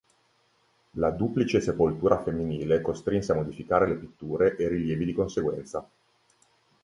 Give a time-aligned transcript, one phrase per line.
[0.93, 5.87] La duplice sepoltura femminile costrinse a modificare le pitture e i rilievi di conseguenza.